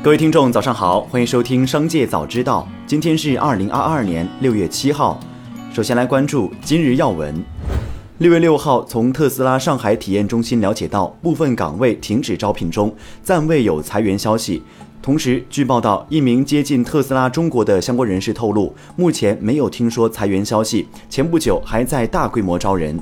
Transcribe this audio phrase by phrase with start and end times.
[0.00, 2.66] 各位听众，早上好，欢迎收听《商界早知道》。
[2.88, 5.18] 今天是二零二二年六月七号。
[5.74, 7.34] 首先来关注今日要闻。
[8.18, 14.62] 六月六号，从特斯拉上海体验中心了解到，部分岗位停止招聘中，暂未有裁员消息。
[15.02, 22.96] 同时，据报道，一名接近特斯拉中国的相关人士透露，目前没有听说裁员消息，前不久还在大规模招人。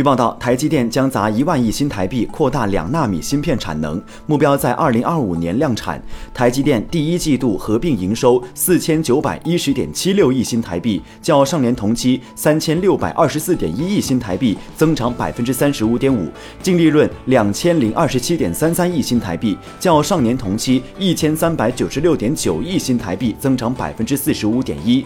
[0.00, 6.02] 据报道，台积电将砸一万亿新台币扩大两纳米芯片产能，目标在二零二五年量产。
[6.32, 16.30] 台积电第一季度合并营收四千九百一十点七六亿新台币，较上年同期三千六百二十四点一亿新台币增长百分之三十五点五，
[16.62, 25.04] 净利润两千零二十七点三三亿新台币，较上年同期一千三百九十六点九亿新台币增长百分之四十五点一。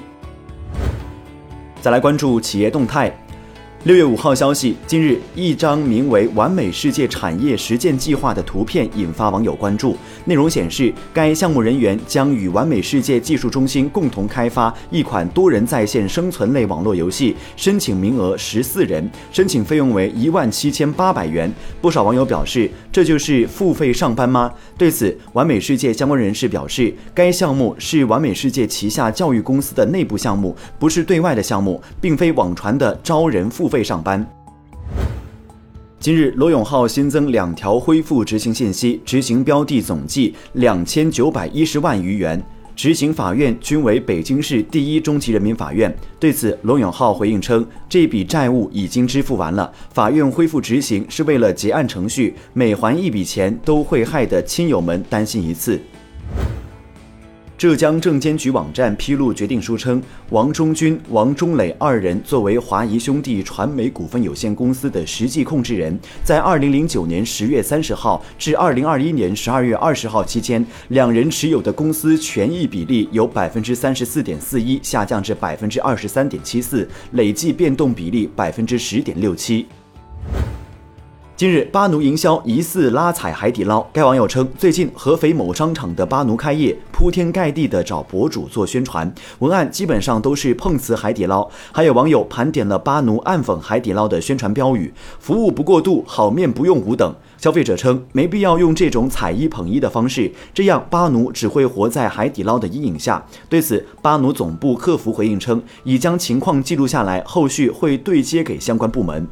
[1.82, 3.12] 再来关注企业动态。
[3.84, 9.94] 六月五号消息，近日一张名为“完美世界产业实践计划”的图片引发网友关注。
[10.24, 21.52] 内容显示，该项目人员将与完美世界技术中心共同开发一款多人在线生存类网络游戏，申请名额十四人，申请费用为一万七千八百元。
[21.82, 24.50] 不少网友表示，这就是付费上班吗？
[24.78, 33.73] 对此，完美世界相关人士表示，该项目是完美世界旗下教育公司的内部项目，不是对外的项目，并非网传的招人付费。
[33.74, 34.24] 费上班。
[35.98, 42.40] 今日，罗永浩新增两条恢复执行信息，执行标的总计两千九百一十万余元，
[42.76, 45.92] 执行法院均为北京市第一中级人民法院。
[46.20, 55.80] 对此，罗永浩回应称，这笔债务已经支付完了，法院恢复执行是为了结案程序，每还一笔钱都会害得亲友们担心一次。
[57.56, 79.64] 浙江证监局网站披露决定书称，王中军、王中磊二人作为华谊兄弟传媒股份有限公司的实际控制人，在二零零九年十月三十号至二零二一年十二月二十号期间，两人持有的公司权益比例由百分之三十四点四一下降至百分之二十三点七四，累计变动比例百分之十点六七。
[81.36, 83.84] 近日，巴奴营销疑似拉踩海底捞。
[83.92, 91.50] 该网友称，最近合肥某商场的巴奴开业，铺天盖地的找博主做宣传，文案基本上都是碰瓷海底捞。
[91.72, 103.20] 还有网友盘点了巴奴暗讽海底捞的宣传标语：“服务不过度，好面不用五等。”消费者称，没必要用这种踩一捧一的方式，这样巴奴只会活在海底捞的阴影下。
[103.48, 109.26] 对此，巴奴总部客服回应称，已将情况记录下来，后续会对接给相关部门。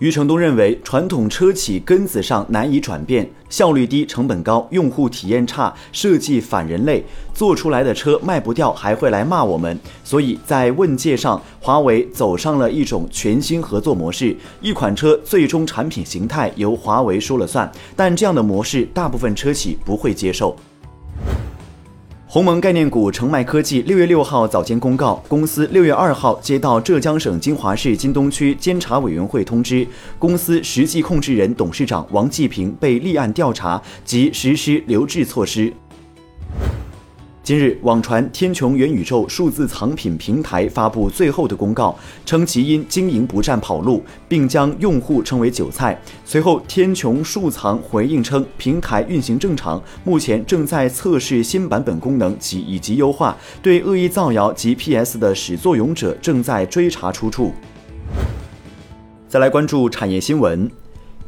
[0.00, 9.78] 余承东认为，传统车企根子上难以转变，效率低、成本高、用户体验差、设计反人类，做出来的车卖不掉，还会来骂我们。
[10.02, 17.70] 所以在问界上，华为走上了一种全新合作模式，一款车最终产品形态由华为说了算。
[17.94, 20.56] 但这样的模式，大部分车企不会接受。
[22.34, 29.86] 鸿蒙概念股澄迈科技六月六号早间公告，公司六月二号接到浙江省金华市金东区监察委员会通知，
[30.18, 35.72] 公司实际控制人、董事长王继平被立案调查及实施留置措施。
[37.44, 41.94] 今日，网传天穹元宇宙数字藏品平台发布最后的公告，
[42.24, 46.00] 称其因经营不善跑路，并将用户称为韭菜。
[46.24, 57.52] 随后，天穹数藏回应称，平台运行正常，目前正在测试新版本功能及以及优化，对恶意造谣及 PS 的始作俑者正在追查出处。
[59.28, 60.70] 再来关注产业新闻。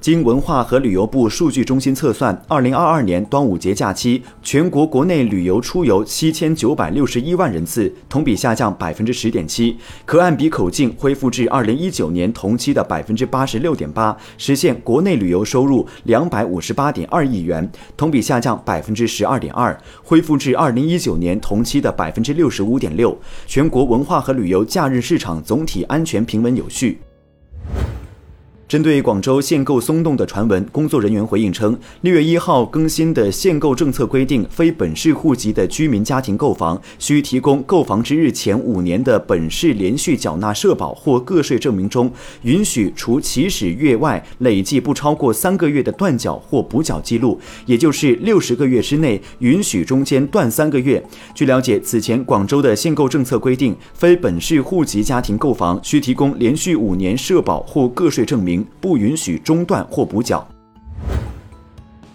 [0.07, 23.19] 经文化和旅游部数据中心测算，二零二二年端午节假期，全国国内旅游出游七千九百六十一万人次，同比下降百分之十点七，可按比口径恢复至二零一九年同期的百分之八十六点八，实现国内旅游收入两百五十八点二亿元，同比下降百分之十二点二，恢复至二零一九年同期的百分之六十五点六。
[23.49, 27.01] 全国文化和旅游假日市场总体安全平稳有序。
[28.69, 42.11] 针对广州限购松动的传闻，工作人员回应称，六月一号更新的限购政策规定，非本市户籍的居民家庭购房需提供购房之日前五年的本市连续缴纳社保或个税证明中，
[42.43, 51.01] 允许除起始月外累计不超过三个月的断缴或补缴记录，也就是六十个月之内允许中间断三个月。
[51.37, 58.56] 据了解，此前广州的限购政策规定，非本市户籍家庭购房需提供连续五年社保或个税证明。
[58.81, 60.47] 不允许中断或补缴。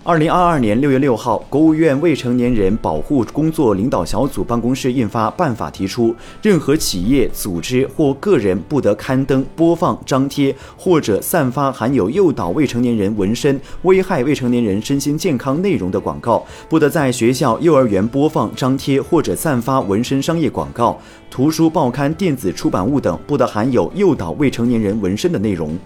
[0.03, 20.99] 二零二二年六月六号，国务院未成年人保护工作领导小组办公室印发办法，提出，任何企业、组织或个人不得刊登、播放、张贴或者散发含有诱导未成年人纹身、危害未成年人身心健康内容的广告；不得在学校、幼儿园播放、张贴或者散发纹身商业广告；
[21.29, 25.77] 图书、报刊、电子出版物等不得含有诱导未成年人纹身的内容。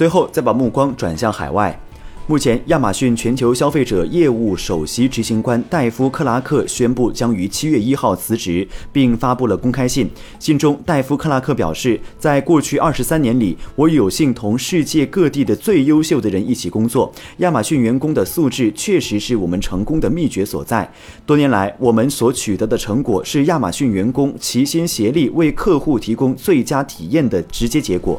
[0.00, 1.78] 最后，再把目光转向海外。
[2.26, 10.08] 目前，亚马逊全球消费者业务首席执行官戴夫·克拉克宣布将于七月一号辞职，并发布了公开信。
[10.38, 17.12] 信中，戴夫·克拉克表示，在过去二十三年里，我有幸同世界各地的最优秀的人一起工作。
[17.40, 20.90] 亚马逊员工的素质确实是我们成功的秘诀所在。
[21.26, 28.18] 多年来，我们所取得的成果是亚马逊员工齐心协力为客户提供最佳体验的直接结果。